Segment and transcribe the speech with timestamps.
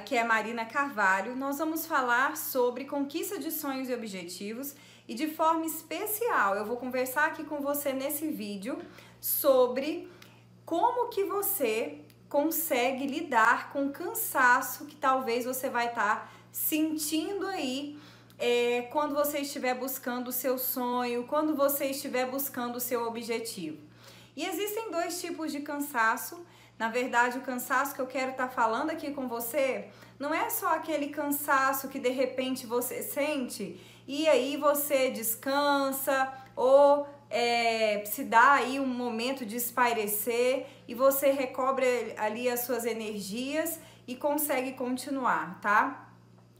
[0.00, 1.36] Aqui é Marina Carvalho.
[1.36, 4.74] Nós vamos falar sobre conquista de sonhos e objetivos
[5.06, 8.78] e de forma especial eu vou conversar aqui com você nesse vídeo
[9.20, 10.10] sobre
[10.64, 11.98] como que você
[12.30, 17.98] consegue lidar com o cansaço que talvez você vai estar tá sentindo aí
[18.38, 23.89] é, quando você estiver buscando o seu sonho, quando você estiver buscando o seu objetivo.
[24.36, 26.44] E existem dois tipos de cansaço.
[26.78, 30.48] Na verdade, o cansaço que eu quero estar tá falando aqui com você não é
[30.50, 38.24] só aquele cansaço que de repente você sente e aí você descansa ou é, se
[38.24, 44.72] dá aí um momento de espairecer e você recobre ali as suas energias e consegue
[44.72, 46.08] continuar, tá?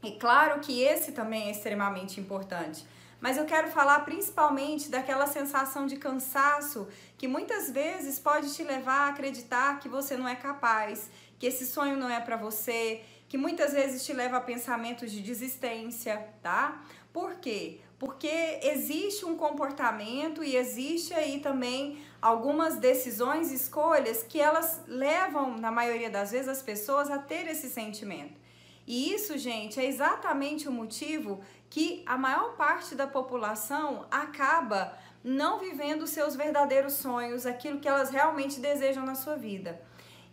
[0.01, 2.85] E claro que esse também é extremamente importante.
[3.21, 6.87] Mas eu quero falar principalmente daquela sensação de cansaço
[7.19, 11.67] que muitas vezes pode te levar a acreditar que você não é capaz, que esse
[11.67, 16.83] sonho não é para você, que muitas vezes te leva a pensamentos de desistência, tá?
[17.13, 17.79] Por quê?
[17.99, 25.71] Porque existe um comportamento e existe aí também algumas decisões, escolhas que elas levam, na
[25.71, 28.41] maioria das vezes, as pessoas a ter esse sentimento.
[28.87, 31.39] E isso, gente, é exatamente o motivo
[31.71, 38.09] que a maior parte da população acaba não vivendo seus verdadeiros sonhos, aquilo que elas
[38.09, 39.81] realmente desejam na sua vida.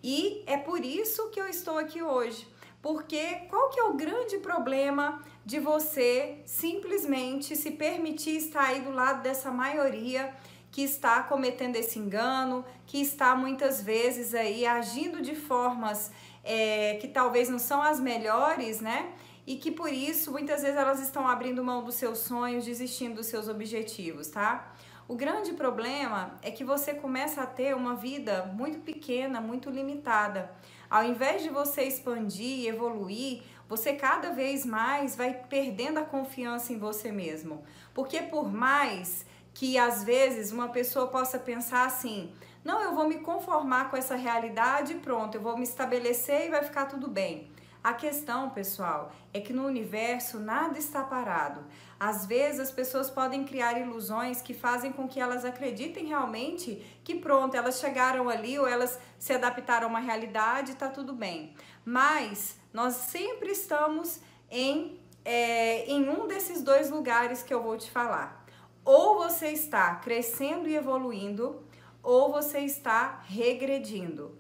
[0.03, 2.47] E é por isso que eu estou aqui hoje.
[2.83, 8.91] Porque qual que é o grande problema de você simplesmente se permitir estar aí do
[8.91, 10.35] lado dessa maioria
[10.73, 16.11] que está cometendo esse engano, que está muitas vezes aí agindo de formas
[16.43, 19.13] é, que talvez não são as melhores, né?
[19.49, 23.29] E que por isso muitas vezes elas estão abrindo mão dos seus sonhos, desistindo dos
[23.29, 24.75] seus objetivos, tá?
[25.09, 30.51] O grande problema é que você começa a ter uma vida muito pequena, muito limitada.
[30.91, 36.75] Ao invés de você expandir e evoluir, você cada vez mais vai perdendo a confiança
[36.75, 37.65] em você mesmo.
[37.95, 43.21] Porque por mais que às vezes uma pessoa possa pensar assim: não, eu vou me
[43.21, 47.51] conformar com essa realidade pronto, eu vou me estabelecer e vai ficar tudo bem.
[47.83, 51.65] A questão, pessoal, é que no universo nada está parado.
[51.99, 57.15] Às vezes as pessoas podem criar ilusões que fazem com que elas acreditem realmente que
[57.15, 61.55] pronto, elas chegaram ali ou elas se adaptaram a uma realidade e está tudo bem.
[61.85, 67.91] Mas nós sempre estamos em, é, em um desses dois lugares que eu vou te
[67.91, 68.45] falar.
[68.85, 71.63] Ou você está crescendo e evoluindo,
[72.03, 74.37] ou você está regredindo.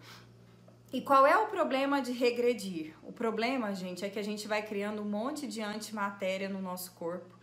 [0.91, 2.95] E qual é o problema de regredir?
[3.03, 6.93] O problema, gente, é que a gente vai criando um monte de antimatéria no nosso
[6.93, 7.39] corpo,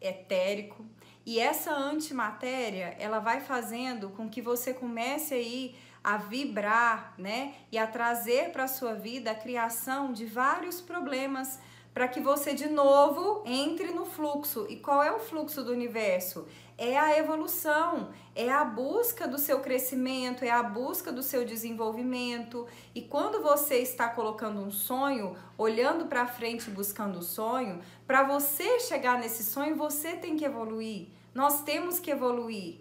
[0.00, 0.84] etérico,
[1.26, 7.78] e essa antimatéria, ela vai fazendo com que você comece aí a vibrar, né, e
[7.78, 11.58] a trazer para sua vida a criação de vários problemas
[11.94, 14.66] para que você de novo entre no fluxo.
[14.68, 16.46] E qual é o fluxo do universo?
[16.76, 22.66] É a evolução, é a busca do seu crescimento, é a busca do seu desenvolvimento.
[22.92, 28.80] E quando você está colocando um sonho, olhando para frente buscando o sonho, para você
[28.80, 31.06] chegar nesse sonho, você tem que evoluir.
[31.32, 32.78] Nós temos que evoluir.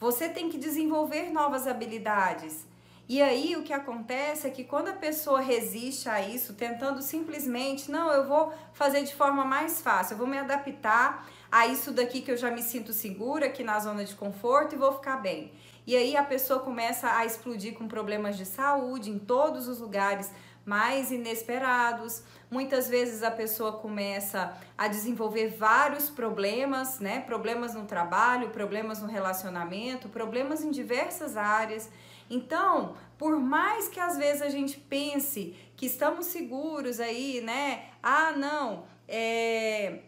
[0.00, 2.66] Você tem que desenvolver novas habilidades.
[3.08, 7.90] E aí o que acontece é que quando a pessoa resiste a isso, tentando simplesmente,
[7.90, 12.20] não, eu vou fazer de forma mais fácil, eu vou me adaptar a isso daqui
[12.20, 15.52] que eu já me sinto segura aqui na zona de conforto e vou ficar bem.
[15.86, 20.32] E aí a pessoa começa a explodir com problemas de saúde em todos os lugares
[20.64, 22.24] mais inesperados.
[22.50, 27.20] Muitas vezes a pessoa começa a desenvolver vários problemas, né?
[27.20, 31.88] Problemas no trabalho, problemas no relacionamento, problemas em diversas áreas.
[32.28, 37.84] Então, por mais que às vezes a gente pense que estamos seguros aí, né?
[38.02, 40.00] Ah, não, é,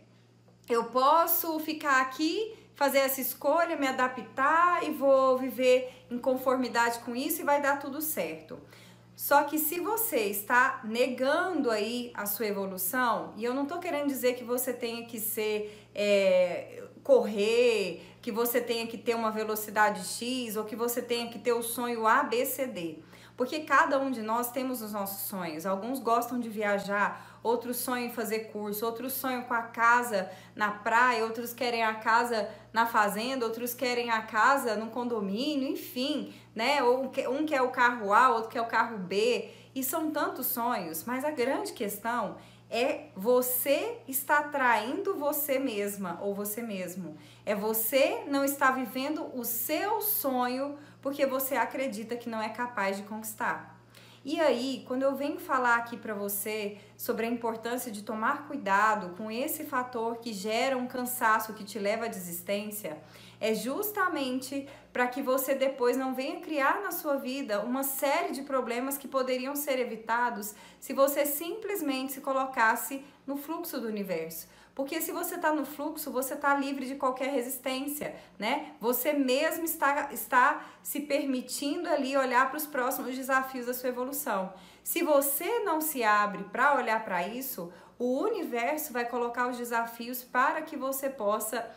[0.69, 7.17] eu posso ficar aqui, fazer essa escolha, me adaptar e vou viver em conformidade com
[7.17, 8.59] isso e vai dar tudo certo.
[9.17, 14.06] Só que se você está negando aí a sua evolução, e eu não tô querendo
[14.06, 20.06] dizer que você tenha que ser é, correr, que você tenha que ter uma velocidade
[20.06, 22.99] X ou que você tenha que ter o sonho A, B, C, D.
[23.38, 25.64] Porque cada um de nós temos os nossos sonhos.
[25.64, 30.73] Alguns gostam de viajar, outros sonham em fazer curso, outros sonham com a casa na
[30.73, 36.82] praia, outros querem a casa na fazenda, outros querem a casa no condomínio, enfim, né?
[36.82, 39.49] Um quer o carro A, outro quer o carro B.
[39.73, 42.38] E são tantos sonhos, mas a grande questão
[42.69, 47.17] é você está traindo você mesma ou você mesmo.
[47.46, 50.76] É você não estar vivendo o seu sonho
[51.08, 53.81] porque você acredita que não é capaz de conquistar.
[54.22, 59.16] E aí, quando eu venho falar aqui para você sobre a importância de tomar cuidado
[59.16, 62.99] com esse fator que gera um cansaço que te leva à desistência,
[63.40, 68.43] é justamente para que você depois não venha criar na sua vida uma série de
[68.43, 74.46] problemas que poderiam ser evitados se você simplesmente se colocasse no fluxo do universo.
[74.79, 78.75] Porque se você está no fluxo, você está livre de qualquer resistência, né?
[78.81, 84.55] Você mesmo está, está se permitindo ali olhar para os próximos desafios da sua evolução.
[84.85, 90.23] Se você não se abre para olhar para isso, o universo vai colocar os desafios
[90.23, 91.69] para que você possa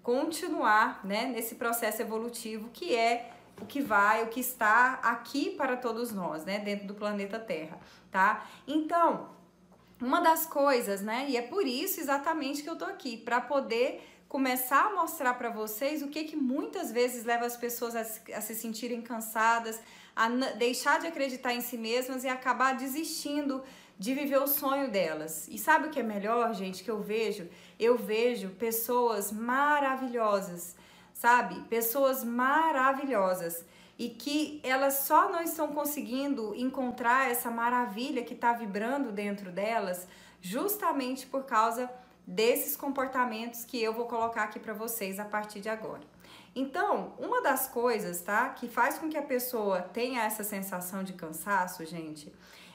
[0.00, 5.76] continuar né, nesse processo evolutivo que é o que vai, o que está aqui para
[5.76, 7.76] todos nós, né, dentro do planeta Terra,
[8.12, 8.46] tá?
[8.68, 9.34] Então,
[10.00, 14.02] uma das coisas, né, e é por isso exatamente que eu tô aqui, para poder
[14.28, 18.00] começar a mostrar para vocês o que que muitas vezes leva as pessoas a,
[18.36, 19.80] a se sentirem cansadas,
[20.14, 23.62] a deixar de acreditar em si mesmas e acabar desistindo
[23.98, 25.46] de viver o sonho delas.
[25.48, 27.48] E sabe o que é melhor, gente, que eu vejo?
[27.78, 30.74] Eu vejo pessoas maravilhosas,
[31.14, 31.60] sabe?
[31.68, 33.64] Pessoas maravilhosas
[33.98, 40.06] e que elas só não estão conseguindo encontrar essa maravilha que está vibrando dentro delas,
[40.40, 41.90] justamente por causa
[42.26, 46.02] desses comportamentos que eu vou colocar aqui para vocês a partir de agora.
[46.54, 51.12] Então, uma das coisas, tá, que faz com que a pessoa tenha essa sensação de
[51.12, 52.32] cansaço, gente,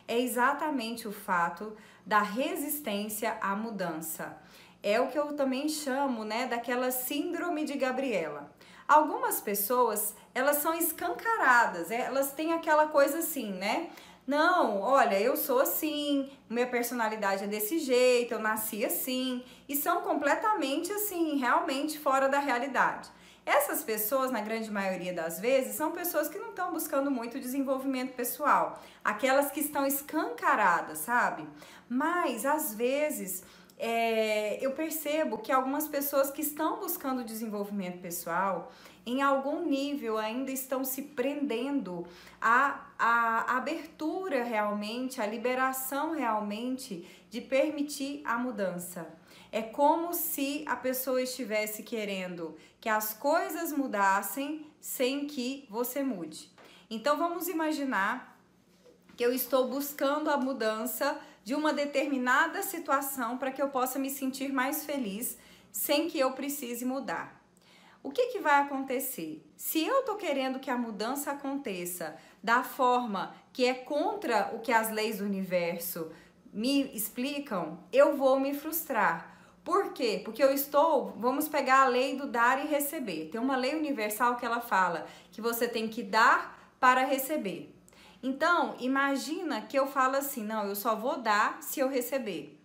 [0.07, 1.75] é exatamente o fato
[2.05, 4.37] da resistência à mudança.
[4.83, 8.51] É o que eu também chamo, né, daquela síndrome de Gabriela.
[8.87, 13.89] Algumas pessoas, elas são escancaradas, é, elas têm aquela coisa assim, né?
[14.25, 20.01] Não, olha, eu sou assim, minha personalidade é desse jeito, eu nasci assim, e são
[20.01, 23.09] completamente assim, realmente fora da realidade.
[23.43, 28.13] Essas pessoas, na grande maioria das vezes, são pessoas que não estão buscando muito desenvolvimento
[28.13, 31.47] pessoal, aquelas que estão escancaradas, sabe?
[31.89, 33.43] Mas às vezes
[33.83, 38.71] é, eu percebo que algumas pessoas que estão buscando desenvolvimento pessoal,
[39.05, 42.05] em algum nível ainda estão se prendendo
[42.39, 49.07] à, à abertura realmente, à liberação realmente de permitir a mudança.
[49.51, 56.49] É como se a pessoa estivesse querendo que as coisas mudassem sem que você mude.
[56.89, 58.39] Então vamos imaginar
[59.17, 64.09] que eu estou buscando a mudança de uma determinada situação para que eu possa me
[64.09, 65.37] sentir mais feliz
[65.71, 67.40] sem que eu precise mudar.
[68.03, 69.45] O que, que vai acontecer?
[69.55, 74.71] Se eu estou querendo que a mudança aconteça da forma que é contra o que
[74.71, 76.11] as leis do universo
[76.51, 79.37] me explicam, eu vou me frustrar.
[79.63, 80.21] Por quê?
[80.25, 83.29] Porque eu estou, vamos pegar a lei do dar e receber.
[83.31, 87.71] Tem uma lei universal que ela fala que você tem que dar para receber.
[88.23, 92.59] Então, imagina que eu falo assim: não, eu só vou dar se eu receber.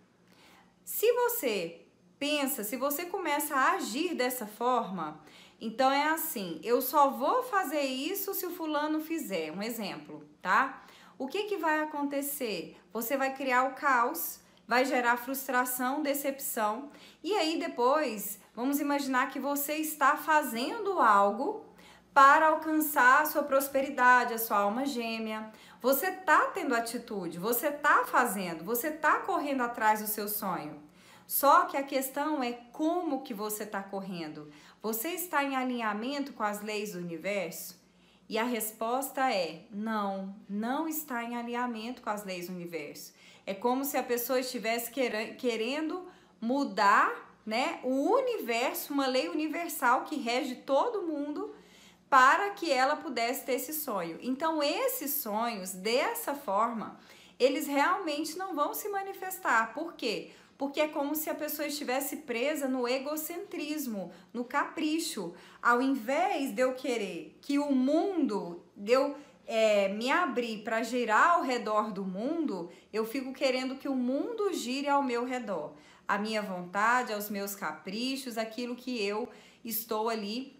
[0.83, 1.86] Se você
[2.19, 5.21] pensa, se você começa a agir dessa forma,
[5.59, 9.51] então é assim: eu só vou fazer isso se o fulano fizer.
[9.51, 10.83] Um exemplo, tá?
[11.17, 12.77] O que, que vai acontecer?
[12.93, 16.89] Você vai criar o caos vai gerar frustração, decepção.
[17.23, 21.65] E aí depois, vamos imaginar que você está fazendo algo
[22.13, 25.51] para alcançar a sua prosperidade, a sua alma gêmea.
[25.79, 30.81] Você está tendo atitude, você está fazendo, você está correndo atrás do seu sonho.
[31.27, 34.49] Só que a questão é como que você está correndo.
[34.81, 37.77] Você está em alinhamento com as leis do universo?
[38.29, 43.13] E a resposta é não, não está em alinhamento com as leis do universo.
[43.45, 44.89] É como se a pessoa estivesse
[45.37, 46.07] querendo
[46.39, 51.55] mudar né, o universo, uma lei universal que rege todo mundo
[52.09, 54.17] para que ela pudesse ter esse sonho.
[54.21, 56.97] Então, esses sonhos, dessa forma,
[57.39, 59.73] eles realmente não vão se manifestar.
[59.73, 60.31] Por quê?
[60.31, 60.46] Porque
[60.79, 65.33] é como se a pessoa estivesse presa no egocentrismo, no capricho.
[65.61, 71.35] Ao invés de eu querer que o mundo, de eu é, me abrir para girar
[71.35, 75.73] ao redor do mundo, eu fico querendo que o mundo gire ao meu redor.
[76.07, 79.29] A minha vontade, aos meus caprichos, aquilo que eu
[79.63, 80.59] estou ali,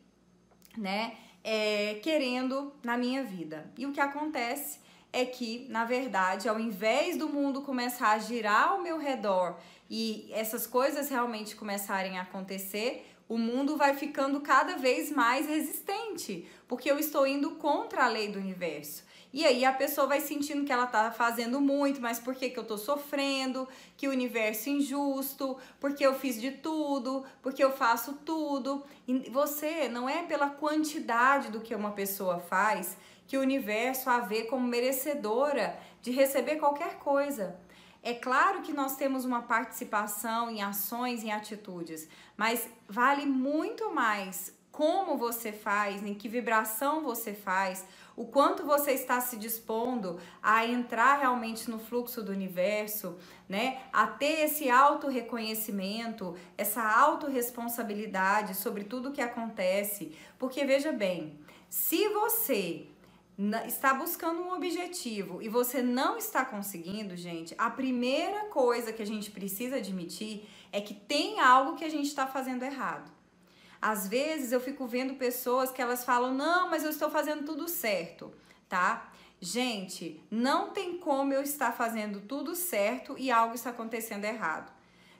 [0.78, 3.72] né, é, querendo na minha vida.
[3.78, 4.80] E o que acontece
[5.12, 9.58] é que, na verdade, ao invés do mundo começar a girar ao meu redor
[9.90, 16.48] e essas coisas realmente começarem a acontecer, o mundo vai ficando cada vez mais resistente,
[16.68, 19.06] porque eu estou indo contra a lei do universo.
[19.34, 22.58] E aí a pessoa vai sentindo que ela tá fazendo muito, mas por que, que
[22.58, 23.68] eu tô sofrendo?
[23.98, 28.84] Que o universo é injusto, porque eu fiz de tudo, porque eu faço tudo.
[29.06, 34.20] E você não é pela quantidade do que uma pessoa faz que o universo a
[34.20, 37.60] vê como merecedora de receber qualquer coisa.
[38.08, 44.56] É claro que nós temos uma participação em ações, em atitudes, mas vale muito mais
[44.72, 47.86] como você faz, em que vibração você faz,
[48.16, 53.18] o quanto você está se dispondo a entrar realmente no fluxo do universo,
[53.50, 53.82] né?
[53.92, 61.38] A ter esse auto reconhecimento, essa autorresponsabilidade sobre tudo que acontece, porque veja bem,
[61.70, 62.88] se você
[63.68, 69.06] está buscando um objetivo e você não está conseguindo, gente, a primeira coisa que a
[69.06, 73.12] gente precisa admitir é que tem algo que a gente está fazendo errado.
[73.80, 77.68] Às vezes eu fico vendo pessoas que elas falam: "Não, mas eu estou fazendo tudo
[77.68, 78.34] certo",
[78.68, 79.12] tá?
[79.40, 84.72] Gente, não tem como eu estar fazendo tudo certo e algo está acontecendo errado.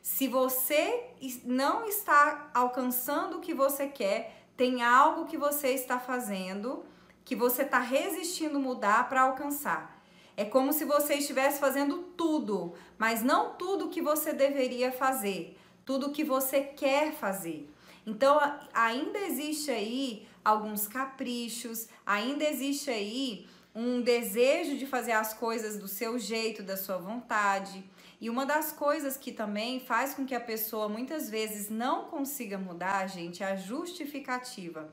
[0.02, 1.12] Se você
[1.44, 6.84] não está alcançando o que você quer, tem algo que você está fazendo
[7.28, 10.02] que você está resistindo mudar para alcançar.
[10.38, 16.14] É como se você estivesse fazendo tudo, mas não tudo que você deveria fazer, tudo
[16.14, 17.70] que você quer fazer.
[18.06, 18.40] Então,
[18.74, 25.88] ainda existe aí alguns caprichos, ainda existe aí um desejo de fazer as coisas do
[25.88, 27.84] seu jeito, da sua vontade.
[28.22, 32.58] E uma das coisas que também faz com que a pessoa muitas vezes não consiga
[32.58, 34.90] mudar, gente, é a justificativa.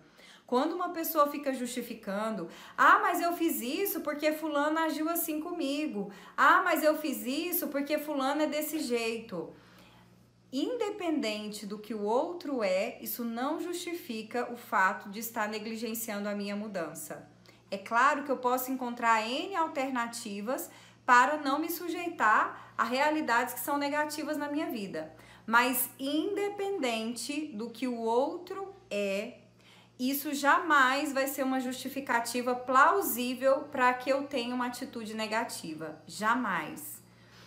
[0.54, 6.12] Quando uma pessoa fica justificando, ah, mas eu fiz isso porque fulano agiu assim comigo.
[6.36, 9.52] Ah, mas eu fiz isso porque fulano é desse jeito.
[10.52, 16.36] Independente do que o outro é, isso não justifica o fato de estar negligenciando a
[16.36, 17.28] minha mudança.
[17.68, 20.70] É claro que eu posso encontrar N alternativas
[21.04, 25.12] para não me sujeitar a realidades que são negativas na minha vida.
[25.44, 29.38] Mas independente do que o outro é,
[29.98, 36.00] isso jamais vai ser uma justificativa plausível para que eu tenha uma atitude negativa.
[36.06, 37.02] Jamais.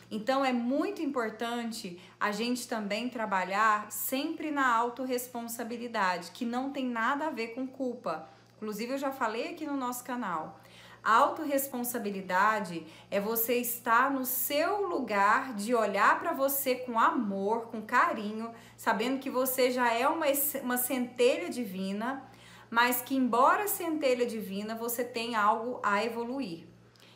[0.10, 7.28] Então é muito importante a gente também trabalhar sempre na autorresponsabilidade, que não tem nada
[7.28, 8.30] a ver com culpa.
[8.56, 10.60] Inclusive, eu já falei aqui no nosso canal.
[11.04, 18.52] Autoresponsabilidade é você estar no seu lugar de olhar para você com amor, com carinho,
[18.76, 20.26] sabendo que você já é uma,
[20.64, 22.24] uma centelha divina
[22.70, 26.66] mas que embora centelha divina, você tem algo a evoluir.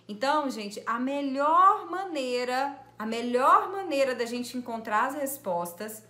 [0.07, 6.03] Então, gente, a melhor maneira, a melhor maneira da gente encontrar as respostas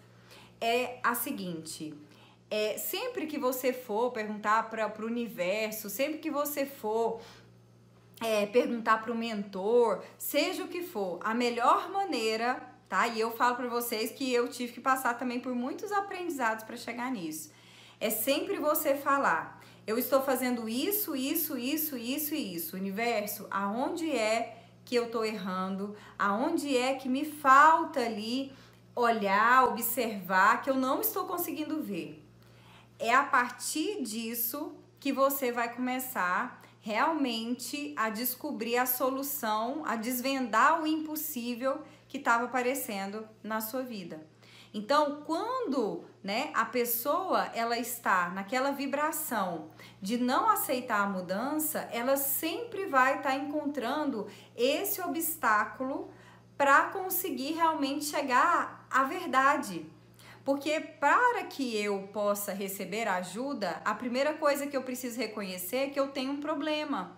[0.60, 1.94] é a seguinte:
[2.50, 7.22] é, sempre que você for perguntar para o universo, sempre que você for
[8.22, 13.08] é, perguntar para o mentor, seja o que for, a melhor maneira, tá?
[13.08, 16.78] E eu falo para vocês que eu tive que passar também por muitos aprendizados para
[16.78, 17.52] chegar nisso
[18.02, 22.76] é sempre você falar: eu estou fazendo isso, isso, isso, isso e isso.
[22.76, 25.96] Universo, aonde é que eu estou errando?
[26.18, 28.52] Aonde é que me falta ali
[28.96, 32.26] olhar, observar que eu não estou conseguindo ver?
[32.98, 40.82] É a partir disso que você vai começar realmente a descobrir a solução, a desvendar
[40.82, 44.31] o impossível que estava aparecendo na sua vida.
[44.74, 49.70] Então, quando né, a pessoa ela está naquela vibração
[50.02, 56.10] de não aceitar a mudança, ela sempre vai estar tá encontrando esse obstáculo
[56.58, 59.86] para conseguir realmente chegar à verdade.
[60.46, 65.90] Porque para que eu possa receber ajuda, a primeira coisa que eu preciso reconhecer é
[65.90, 67.18] que eu tenho um problema.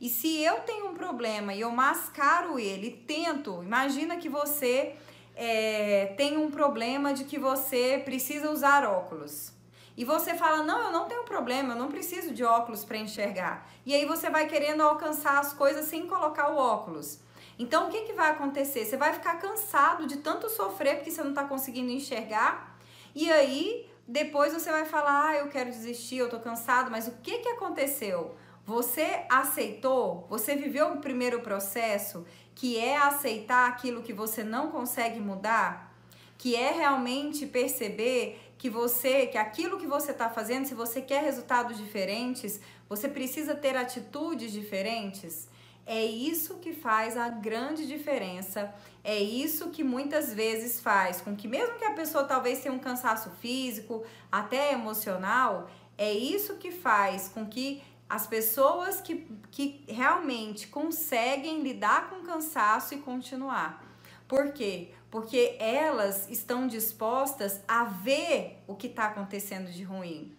[0.00, 4.96] E se eu tenho um problema e eu mascaro ele, tento, imagina que você
[5.44, 9.52] é, tem um problema de que você precisa usar óculos.
[9.96, 13.68] E você fala: Não, eu não tenho problema, eu não preciso de óculos para enxergar.
[13.84, 17.18] E aí você vai querendo alcançar as coisas sem colocar o óculos.
[17.58, 18.84] Então o que, que vai acontecer?
[18.84, 22.78] Você vai ficar cansado de tanto sofrer porque você não está conseguindo enxergar.
[23.12, 26.88] E aí depois você vai falar: Ah, eu quero desistir, eu estou cansado.
[26.88, 28.36] Mas o que, que aconteceu?
[28.64, 30.24] Você aceitou?
[30.30, 35.94] Você viveu o primeiro processo que é aceitar aquilo que você não consegue mudar,
[36.38, 41.22] que é realmente perceber que você, que aquilo que você está fazendo, se você quer
[41.22, 45.48] resultados diferentes, você precisa ter atitudes diferentes.
[45.84, 48.72] É isso que faz a grande diferença.
[49.02, 52.78] É isso que muitas vezes faz com que, mesmo que a pessoa talvez tenha um
[52.78, 55.68] cansaço físico, até emocional,
[55.98, 62.92] é isso que faz com que as pessoas que, que realmente conseguem lidar com cansaço
[62.92, 63.82] e continuar.
[64.28, 64.90] Por quê?
[65.10, 70.36] Porque elas estão dispostas a ver o que está acontecendo de ruim.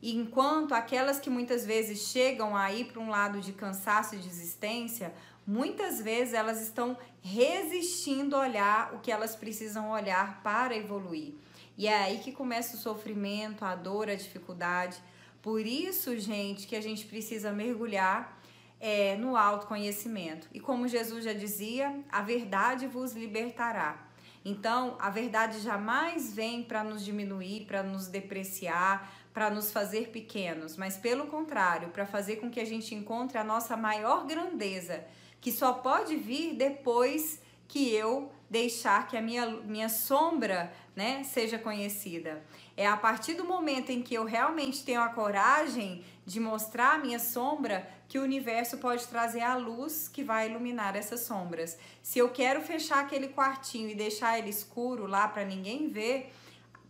[0.00, 5.12] E enquanto aquelas que muitas vezes chegam aí para um lado de cansaço e desistência,
[5.46, 11.34] muitas vezes elas estão resistindo a olhar o que elas precisam olhar para evoluir.
[11.76, 14.96] E é aí que começa o sofrimento, a dor, a dificuldade.
[15.42, 18.40] Por isso, gente, que a gente precisa mergulhar
[18.78, 20.48] é, no autoconhecimento.
[20.52, 24.06] E como Jesus já dizia, a verdade vos libertará.
[24.44, 30.76] Então, a verdade jamais vem para nos diminuir, para nos depreciar, para nos fazer pequenos,
[30.76, 35.04] mas pelo contrário, para fazer com que a gente encontre a nossa maior grandeza,
[35.40, 41.58] que só pode vir depois que eu deixar que a minha, minha sombra né, seja
[41.58, 42.42] conhecida.
[42.76, 46.98] É a partir do momento em que eu realmente tenho a coragem de mostrar a
[46.98, 51.78] minha sombra que o universo pode trazer a luz que vai iluminar essas sombras.
[52.02, 56.32] Se eu quero fechar aquele quartinho e deixar ele escuro lá para ninguém ver,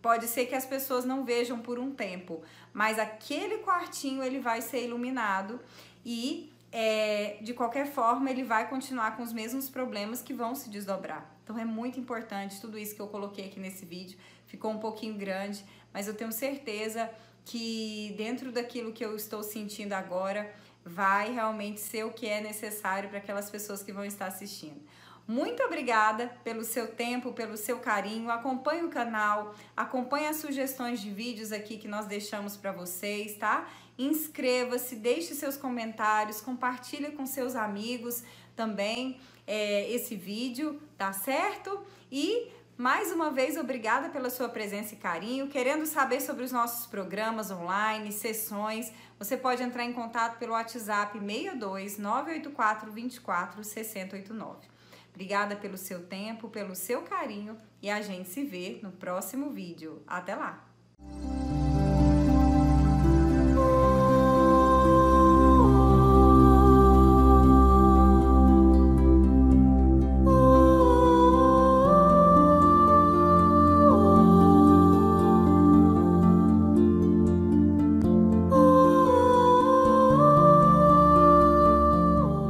[0.03, 2.43] Pode ser que as pessoas não vejam por um tempo,
[2.73, 5.61] mas aquele quartinho ele vai ser iluminado
[6.05, 10.71] e é, de qualquer forma ele vai continuar com os mesmos problemas que vão se
[10.71, 11.30] desdobrar.
[11.51, 14.17] Então é muito importante tudo isso que eu coloquei aqui nesse vídeo.
[14.47, 17.11] Ficou um pouquinho grande, mas eu tenho certeza
[17.45, 20.55] que dentro daquilo que eu estou sentindo agora
[20.85, 24.81] vai realmente ser o que é necessário para aquelas pessoas que vão estar assistindo.
[25.27, 28.31] Muito obrigada pelo seu tempo, pelo seu carinho.
[28.31, 33.69] Acompanhe o canal, acompanhe as sugestões de vídeos aqui que nós deixamos para vocês, tá?
[33.99, 38.23] Inscreva-se, deixe seus comentários, compartilhe com seus amigos
[38.55, 39.19] também
[39.51, 41.85] é, esse vídeo, tá certo?
[42.11, 45.49] E mais uma vez, obrigada pela sua presença e carinho.
[45.49, 51.19] Querendo saber sobre os nossos programas online, sessões, você pode entrar em contato pelo WhatsApp
[51.19, 54.69] 62 984 24 6089.
[55.13, 60.01] Obrigada pelo seu tempo, pelo seu carinho e a gente se vê no próximo vídeo.
[60.07, 60.65] Até lá!